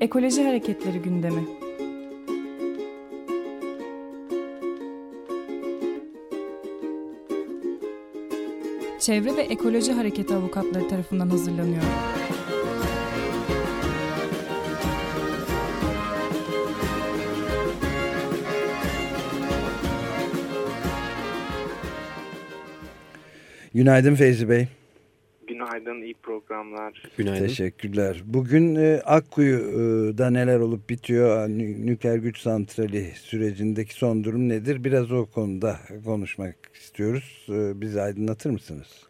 Ekoloji 0.00 0.44
Hareketleri 0.44 0.98
gündemi. 0.98 1.40
Çevre 9.00 9.36
ve 9.36 9.42
Ekoloji 9.42 9.92
Hareketi 9.92 10.34
avukatları 10.34 10.88
tarafından 10.88 11.28
hazırlanıyor. 11.28 11.82
Günaydın 23.74 24.14
Feyzi 24.14 24.48
Bey. 24.48 24.68
Günaydın, 25.76 26.02
iyi 26.02 26.14
programlar. 26.14 27.02
Günaydın. 27.16 27.46
Teşekkürler. 27.46 28.22
Bugün 28.24 28.76
e, 28.76 29.00
Akkuyu'da 29.04 30.30
neler 30.30 30.60
olup 30.60 30.90
bitiyor? 30.90 31.48
Nükleer 31.48 32.16
güç 32.16 32.38
santrali 32.38 33.02
sürecindeki 33.02 33.94
son 33.94 34.24
durum 34.24 34.48
nedir? 34.48 34.84
Biraz 34.84 35.12
o 35.12 35.26
konuda 35.26 35.76
konuşmak 36.04 36.56
istiyoruz. 36.74 37.46
E, 37.48 37.80
bizi 37.80 38.00
aydınlatır 38.00 38.50
mısınız? 38.50 39.06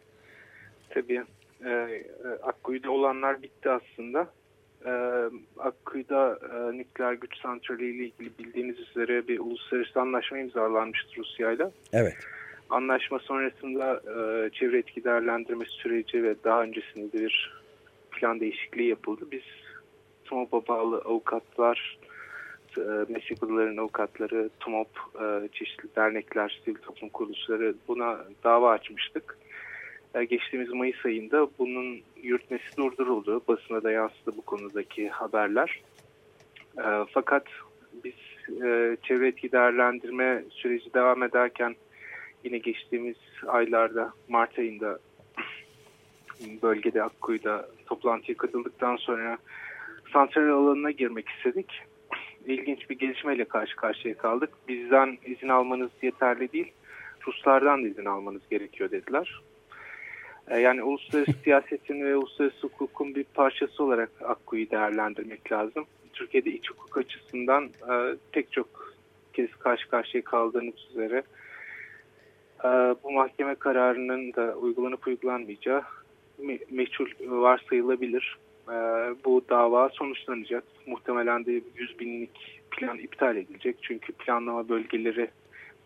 Tabii. 0.89 1.23
E, 1.65 1.69
e, 1.69 2.03
Akkuyu'da 2.43 2.91
olanlar 2.91 3.41
bitti 3.41 3.69
aslında. 3.69 4.27
E, 4.85 4.91
Akkuyu'da 5.59 6.39
e, 6.53 6.77
nükleer 6.77 7.13
güç 7.13 7.37
santrali 7.41 7.95
ile 7.95 8.05
ilgili 8.05 8.37
bildiğiniz 8.39 8.79
üzere 8.79 9.27
bir 9.27 9.39
uluslararası 9.39 10.01
anlaşma 10.01 10.37
imzalanmıştı 10.39 11.09
Rusya'yla. 11.17 11.71
Evet. 11.93 12.17
Anlaşma 12.69 13.19
sonrasında 13.19 13.93
e, 13.95 14.49
çevre 14.49 14.77
etki 14.77 15.03
değerlendirme 15.03 15.65
süreci 15.65 16.23
ve 16.23 16.35
daha 16.43 16.63
öncesinde 16.63 17.13
bir 17.13 17.53
plan 18.11 18.39
değişikliği 18.39 18.89
yapıldı. 18.89 19.25
Biz 19.31 19.43
TUMOP'a 20.25 20.67
bağlı 20.67 20.97
avukatlar, 20.97 21.97
e, 22.77 22.81
meslek 23.09 23.43
odalarının 23.43 23.77
avukatları, 23.77 24.49
TUMOP, 24.59 24.89
e, 25.21 25.49
çeşitli 25.53 25.95
dernekler, 25.95 26.61
sivil 26.65 26.77
toplum 26.77 27.09
kuruluşları 27.09 27.75
buna 27.87 28.19
dava 28.43 28.71
açmıştık. 28.71 29.37
E, 30.15 30.25
geçtiğimiz 30.25 30.69
Mayıs 30.69 31.05
ayında 31.05 31.47
bunun 31.59 31.99
yürütmesi 32.23 32.77
durduruldu. 32.77 33.41
Basına 33.47 33.83
da 33.83 33.91
yansıdı 33.91 34.37
bu 34.37 34.41
konudaki 34.41 35.09
haberler. 35.09 35.81
E, 36.77 36.85
fakat 37.11 37.43
biz 38.03 38.13
e, 38.63 38.97
çevre 39.03 39.27
etki 39.27 39.51
değerlendirme 39.51 40.43
süreci 40.49 40.93
devam 40.93 41.23
ederken 41.23 41.75
yine 42.47 42.57
geçtiğimiz 42.57 43.15
aylarda 43.47 44.13
Mart 44.29 44.59
ayında 44.59 44.99
bölgede 46.61 47.03
Akkuyu'da 47.03 47.69
toplantıya 47.85 48.37
katıldıktan 48.37 48.95
sonra 48.95 49.37
santral 50.13 50.49
alanına 50.49 50.91
girmek 50.91 51.29
istedik. 51.29 51.81
İlginç 52.45 52.89
bir 52.89 52.99
gelişmeyle 52.99 53.45
karşı 53.45 53.75
karşıya 53.75 54.17
kaldık. 54.17 54.49
Bizden 54.67 55.17
izin 55.25 55.49
almanız 55.49 55.91
yeterli 56.01 56.51
değil, 56.51 56.71
Ruslardan 57.27 57.83
da 57.83 57.87
izin 57.87 58.05
almanız 58.05 58.41
gerekiyor 58.49 58.91
dediler. 58.91 59.41
Yani 60.51 60.83
uluslararası 60.83 61.33
siyasetin 61.43 62.05
ve 62.05 62.15
uluslararası 62.15 62.67
hukukun 62.67 63.15
bir 63.15 63.23
parçası 63.23 63.83
olarak 63.83 64.09
Akkuyu'yu 64.21 64.71
değerlendirmek 64.71 65.51
lazım. 65.51 65.85
Türkiye'de 66.13 66.51
iç 66.51 66.71
hukuk 66.71 66.97
açısından 66.97 67.63
e, 67.63 68.15
pek 68.31 68.51
çok 68.51 68.93
kez 69.33 69.55
karşı 69.55 69.89
karşıya 69.89 70.23
kaldığınız 70.23 70.75
üzere 70.91 71.23
ee, 72.63 72.95
bu 73.03 73.11
mahkeme 73.11 73.55
kararının 73.55 74.33
da 74.33 74.55
uygulanıp 74.55 75.07
uygulanmayacağı 75.07 75.81
me 76.37 76.59
meçhul 76.71 77.07
varsayılabilir. 77.27 78.37
Ee, 78.69 78.73
bu 79.25 79.41
dava 79.49 79.89
sonuçlanacak. 79.89 80.63
Muhtemelen 80.85 81.45
de 81.45 81.61
100 81.75 81.99
binlik 81.99 82.61
plan 82.71 82.97
iptal 82.97 83.35
edilecek. 83.37 83.77
Çünkü 83.81 84.13
planlama 84.13 84.69
bölgeleri 84.69 85.29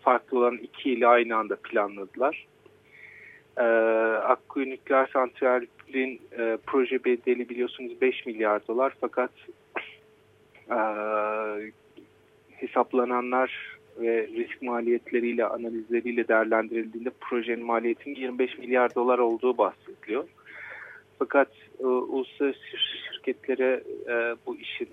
farklı 0.02 0.40
olan 0.40 0.58
iki 0.58 0.92
ile 0.92 1.08
aynı 1.08 1.36
anda 1.36 1.56
planladılar. 1.56 2.48
Ee, 3.58 3.64
Akkuyu 4.24 4.70
Nükleer 4.70 5.10
Santral'in 5.14 6.22
e, 6.38 6.58
proje 6.68 7.04
bedeli 7.04 7.50
biliyorsunuz 7.50 8.02
5 8.02 8.26
milyar 8.26 8.68
dolar 8.68 8.94
fakat 9.02 9.32
e, 10.70 10.78
hesaplananlar 12.52 13.71
ve 14.02 14.28
risk 14.28 14.62
maliyetleriyle, 14.62 15.46
analizleriyle 15.46 16.28
değerlendirildiğinde 16.28 17.10
projenin 17.22 17.66
maliyetinin 17.66 18.16
25 18.16 18.58
milyar 18.58 18.96
dolar 18.96 19.20
olduğu 19.20 19.58
bahsediliyor. 19.58 20.24
Fakat 21.20 21.48
e, 21.80 21.86
uluslararası 21.86 22.60
şirketlere 23.14 23.84
e, 24.08 24.36
bu 24.46 24.56
işin 24.56 24.90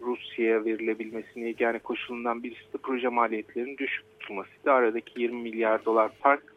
Rusya'ya 0.00 0.64
verilebilmesini 0.64 1.54
yani 1.58 1.78
koşulundan 1.78 2.42
birisi 2.42 2.72
de 2.72 2.78
proje 2.82 3.08
maliyetlerinin 3.08 3.78
düşük 3.78 4.20
tutulmasıydı. 4.20 4.72
Aradaki 4.72 5.22
20 5.22 5.42
milyar 5.42 5.84
dolar 5.84 6.12
fark 6.22 6.54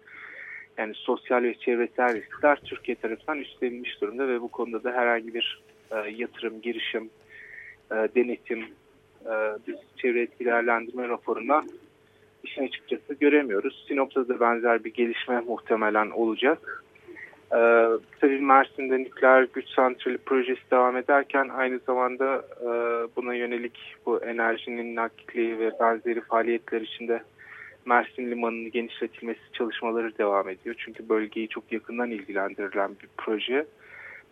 yani 0.78 0.94
sosyal 0.96 1.44
ve 1.44 1.54
çevresel 1.54 2.16
riskler 2.16 2.60
Türkiye 2.66 2.96
tarafından 2.96 3.40
üstlenilmiş 3.40 4.02
durumda 4.02 4.28
ve 4.28 4.42
bu 4.42 4.48
konuda 4.48 4.84
da 4.84 4.92
herhangi 4.92 5.34
bir 5.34 5.62
e, 5.92 5.96
yatırım, 5.96 6.62
girişim, 6.62 7.10
e, 7.92 7.96
denetim, 7.96 8.66
e, 9.28 9.34
biz 9.68 9.76
çevre 9.98 10.22
etki 10.22 10.46
değerlendirme 10.46 11.08
raporundan 11.08 11.68
işin 12.44 12.68
açıkçası 12.68 13.14
göremiyoruz. 13.14 13.86
Sinop'ta 13.88 14.28
da 14.28 14.40
benzer 14.40 14.84
bir 14.84 14.94
gelişme 14.94 15.40
muhtemelen 15.40 16.10
olacak. 16.10 16.84
Ee, 17.52 17.88
tabii 18.22 18.40
Mersin'de 18.40 18.98
nükleer 18.98 19.48
güç 19.54 19.68
santrali 19.70 20.18
projesi 20.18 20.62
devam 20.72 20.98
ederken 20.98 21.50
aynı 21.50 21.80
zamanda 21.80 22.46
e, 22.62 22.68
buna 23.16 23.34
yönelik 23.34 23.96
bu 24.06 24.24
enerjinin 24.24 24.96
nakli 24.96 25.60
ve 25.60 25.72
benzeri 25.80 26.22
faaliyetler 26.22 26.82
içinde 26.82 27.24
Mersin 27.86 28.32
Limanı'nın 28.32 28.72
genişletilmesi 28.72 29.40
çalışmaları 29.54 30.18
devam 30.18 30.50
ediyor. 30.50 30.76
Çünkü 30.78 31.10
bölgeyi 31.10 31.48
çok 31.48 31.72
yakından 31.72 32.12
ilgilendirilen 32.12 32.90
bir 32.90 33.10
proje 33.18 33.66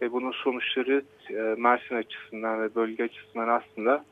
ve 0.01 0.11
bunun 0.11 0.31
sonuçları 0.31 1.01
e, 1.29 1.33
Mersin 1.57 1.95
açısından 1.95 2.61
ve 2.61 2.75
bölge 2.75 3.03
açısından 3.03 3.47
aslında 3.47 4.05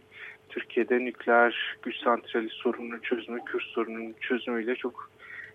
Türkiye'de 0.53 0.99
nükleer 0.99 1.77
güç 1.81 1.95
santrali 1.95 2.49
sorununun 2.49 2.99
çözümü, 2.99 3.39
Kürt 3.45 3.63
sorununun 3.63 4.15
çözümüyle 4.21 4.75
çok 4.75 5.09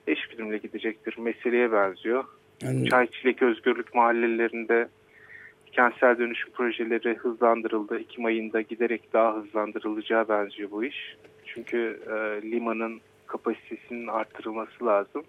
eş 0.07 0.19
bilimle 0.33 0.59
gidecek 0.59 1.07
bir 1.07 1.19
meseleye 1.19 1.73
benziyor. 1.73 2.25
Yani... 2.63 2.89
Çayçilek 2.89 3.43
Özgürlük 3.43 3.95
mahallelerinde 3.95 4.89
kentsel 5.73 6.19
dönüşüm 6.19 6.53
projeleri 6.53 7.15
hızlandırıldı. 7.15 7.99
Ekim 7.99 8.25
ayında 8.25 8.61
giderek 8.61 9.13
daha 9.13 9.37
hızlandırılacağı 9.37 10.29
benziyor 10.29 10.71
bu 10.71 10.85
iş. 10.85 11.17
Çünkü 11.47 12.01
e, 12.07 12.51
limanın 12.51 13.01
kapasitesinin 13.27 14.07
arttırılması 14.07 14.87
lazım. 14.87 15.23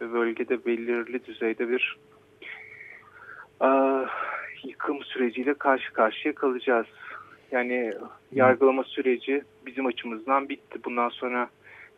Ve 0.00 0.12
bölgede 0.12 0.64
belirli 0.66 1.24
düzeyde 1.24 1.68
bir 1.68 1.96
e, 3.62 3.68
yıkım 4.64 5.04
süreciyle 5.04 5.54
karşı 5.54 5.92
karşıya 5.92 6.34
kalacağız. 6.34 6.86
Yani 7.52 7.92
yargılama 8.32 8.84
süreci 8.84 9.42
bizim 9.66 9.86
açımızdan 9.86 10.48
bitti. 10.48 10.78
Bundan 10.84 11.08
sonra 11.08 11.48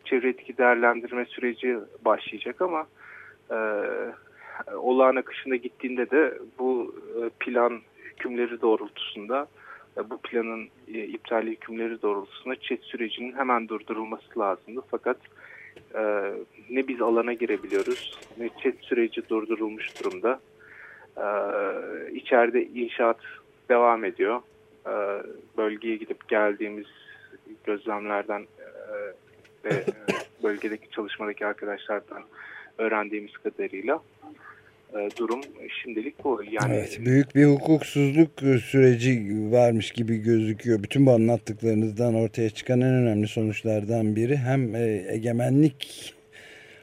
çevre 0.05 0.29
etki 0.29 0.57
değerlendirme 0.57 1.25
süreci 1.25 1.77
başlayacak 2.05 2.61
ama 2.61 2.87
e, 3.51 3.57
olağan 4.75 5.15
akışında 5.15 5.55
gittiğinde 5.55 6.09
de 6.09 6.33
bu 6.59 6.95
e, 7.15 7.29
plan 7.39 7.81
hükümleri 8.03 8.61
doğrultusunda 8.61 9.47
e, 9.97 10.09
bu 10.09 10.17
planın 10.17 10.67
e, 10.93 11.03
iptali 11.03 11.51
hükümleri 11.51 12.01
doğrultusunda 12.01 12.55
çet 12.55 12.83
sürecinin 12.83 13.33
hemen 13.33 13.67
durdurulması 13.67 14.39
lazımdı. 14.39 14.81
Fakat 14.91 15.17
e, 15.95 16.31
ne 16.69 16.87
biz 16.87 17.01
alana 17.01 17.33
girebiliyoruz 17.33 18.19
ne 18.37 18.49
çet 18.63 18.79
süreci 18.81 19.29
durdurulmuş 19.29 20.03
durumda. 20.03 20.39
E, 21.17 21.25
içeride 22.13 22.65
inşaat 22.65 23.19
devam 23.69 24.05
ediyor. 24.05 24.41
E, 24.87 24.93
bölgeye 25.57 25.95
gidip 25.95 26.27
geldiğimiz 26.27 26.85
gözlemlerden 27.63 28.41
e, 28.41 28.65
ve 29.65 29.73
e, 29.73 29.85
bölgedeki 30.43 30.89
çalışmadaki 30.89 31.45
arkadaşlardan 31.45 32.23
öğrendiğimiz 32.77 33.33
kadarıyla 33.33 34.01
durum 35.17 35.41
şimdilik 35.83 36.23
bu. 36.23 36.43
Yani 36.51 36.75
evet, 36.75 36.99
büyük 37.05 37.35
bir 37.35 37.45
hukuksuzluk 37.45 38.29
süreci 38.63 39.37
varmış 39.51 39.91
gibi 39.91 40.17
gözüküyor. 40.17 40.83
Bütün 40.83 41.05
bu 41.05 41.11
anlattıklarınızdan 41.11 42.15
ortaya 42.15 42.49
çıkan 42.49 42.81
en 42.81 42.93
önemli 42.93 43.27
sonuçlardan 43.27 44.15
biri 44.15 44.37
hem 44.37 44.75
egemenlik 45.09 46.13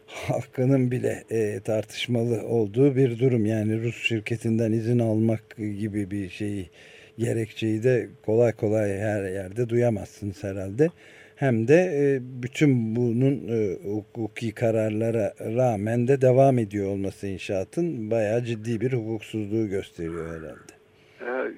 hakkının 0.06 0.90
bile 0.90 1.24
tartışmalı 1.64 2.42
olduğu 2.42 2.96
bir 2.96 3.18
durum. 3.18 3.46
Yani 3.46 3.82
Rus 3.82 4.02
şirketinden 4.02 4.72
izin 4.72 4.98
almak 4.98 5.56
gibi 5.56 6.10
bir 6.10 6.28
şeyi 6.28 6.70
gerekçeyi 7.19 7.82
de 7.82 8.08
kolay 8.26 8.52
kolay 8.52 8.99
her 8.99 9.25
yerde 9.31 9.69
duyamazsınız 9.69 10.44
herhalde. 10.44 10.88
Hem 11.37 11.69
de 11.69 11.75
e, 11.75 12.19
bütün 12.43 12.96
bunun 12.96 13.49
e, 13.49 13.78
hukuki 13.88 14.55
kararlara 14.55 15.34
rağmen 15.40 16.08
de 16.08 16.20
devam 16.20 16.58
ediyor 16.58 16.88
olması 16.90 17.26
inşaatın 17.26 18.11
bayağı 18.11 18.44
ciddi 18.44 18.81
bir 18.81 18.93
hukuksuzluğu 18.93 19.69
gösteriyor 19.69 20.26
herhalde. 20.26 20.75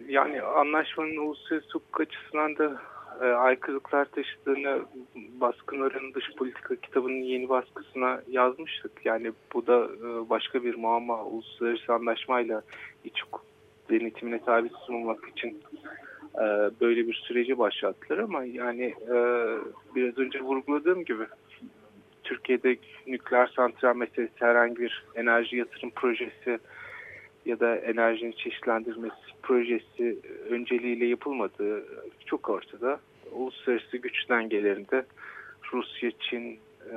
yani 0.09 0.43
anlaşmanın 0.43 1.17
uluslararası 1.17 1.73
hukuk 1.73 2.01
açısından 2.01 2.57
da 2.57 2.81
e, 3.23 3.25
aykırılıklar 3.25 4.05
taşıdığını 4.05 4.83
baskınların 5.41 6.15
dış 6.15 6.25
politika 6.37 6.77
kitabının 6.77 7.23
yeni 7.23 7.49
baskısına 7.49 8.23
yazmıştık. 8.29 8.93
Yani 9.05 9.33
bu 9.55 9.67
da 9.67 9.85
e, 9.85 10.31
başka 10.31 10.65
bir 10.65 10.75
muamma 10.75 11.25
uluslararası 11.25 11.93
anlaşmayla 11.93 12.63
iç 13.05 13.23
hukuk 13.23 13.56
denetimine 13.91 14.45
tabi 14.45 14.69
sunulmak 14.87 15.29
için 15.29 15.63
e, 16.35 16.45
böyle 16.81 17.09
bir 17.09 17.15
süreci 17.15 17.59
başlattılar 17.59 18.19
ama 18.19 18.45
yani 18.45 18.85
e, 18.85 19.17
biraz 19.95 20.19
önce 20.19 20.41
vurguladığım 20.41 21.05
gibi 21.05 21.25
Türkiye'de 22.25 22.77
nükleer 23.07 23.47
santral 23.57 23.97
meselesi 23.97 24.35
herhangi 24.39 24.77
bir 24.77 25.05
enerji 25.15 25.57
yatırım 25.57 25.91
projesi 25.91 26.59
ya 27.47 27.61
da 27.61 27.77
enerjinin 27.77 28.33
çeşitlendirmesi 28.33 29.15
projesi 29.43 30.19
önceliğiyle 30.51 31.07
yapılmadığı 31.07 31.85
çok 32.27 32.51
ortada. 32.51 33.01
Uluslararası 33.33 33.97
güç 33.97 34.29
dengelerinde 34.29 35.05
Rusya, 35.73 36.11
Çin 36.11 36.59
e, 36.93 36.97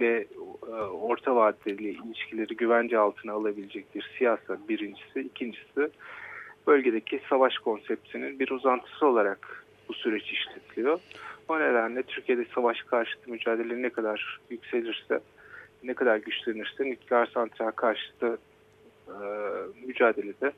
ve 0.00 0.26
e, 0.66 0.70
orta 0.80 1.36
vadeli 1.36 1.88
ilişkileri 1.88 2.56
güvence 2.56 2.98
altına 2.98 3.32
alabilecek 3.32 3.94
bir 3.94 4.10
siyaset 4.18 4.68
birincisi. 4.68 5.20
ikincisi 5.20 5.90
bölgedeki 6.66 7.20
savaş 7.28 7.58
konseptinin 7.58 8.38
bir 8.38 8.50
uzantısı 8.50 9.06
olarak 9.06 9.64
bu 9.88 9.94
süreç 9.94 10.32
işletiliyor. 10.32 11.00
O 11.48 11.60
nedenle 11.60 12.02
Türkiye'de 12.02 12.44
savaş 12.54 12.82
karşıtı 12.82 13.30
mücadele 13.30 13.82
ne 13.82 13.90
kadar 13.90 14.40
yükselirse, 14.50 15.20
ne 15.82 15.94
kadar 15.94 16.16
güçlenirse 16.16 16.84
nükleer 16.84 17.26
santral 17.26 17.70
karşıtı 17.70 18.38
e, 19.08 19.16
mücadelede 19.86 20.52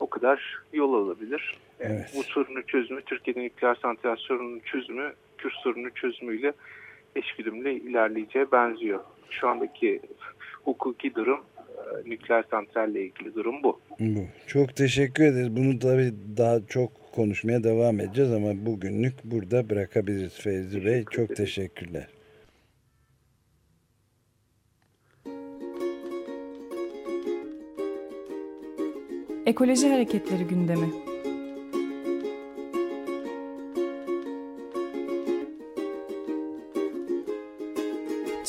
o 0.00 0.10
kadar 0.10 0.62
yol 0.72 0.94
alabilir. 0.94 1.54
Evet. 1.80 2.12
Bu 2.16 2.22
sorunun 2.22 2.62
çözümü, 2.62 3.02
Türkiye'de 3.02 3.40
nükleer 3.40 3.74
santral 3.74 4.16
sorunun 4.16 4.58
çözümü, 4.58 5.12
Kürt 5.38 5.54
sorunun 5.54 5.90
çözümüyle 5.90 6.52
eşgüdümle 7.16 7.74
ilerleyeceğe 7.74 8.52
benziyor. 8.52 9.00
Şu 9.30 9.48
andaki 9.48 10.00
hukuki 10.64 11.14
durum 11.14 11.40
e, 11.68 12.10
nükleer 12.10 12.44
santralle 12.50 13.02
ilgili 13.02 13.34
durum 13.34 13.62
bu. 13.62 13.80
Bu. 14.00 14.20
Çok 14.46 14.76
teşekkür 14.76 15.24
ederiz. 15.24 15.56
Bunu 15.56 15.78
tabii 15.78 16.12
daha 16.36 16.66
çok 16.66 16.90
konuşmaya 17.12 17.64
devam 17.64 18.00
edeceğiz 18.00 18.32
ama 18.32 18.66
bugünlük 18.66 19.14
burada 19.24 19.70
bırakabiliriz 19.70 20.40
Feyzi 20.40 20.84
Bey. 20.84 21.04
Çok 21.10 21.36
teşekkürler. 21.36 22.06
Ekoloji 29.46 29.88
Hareketleri 29.88 30.44
gündemi. 30.44 31.09